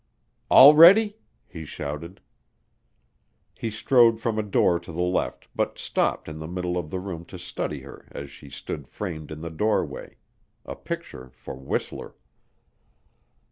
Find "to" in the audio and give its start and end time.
4.79-4.91, 7.25-7.37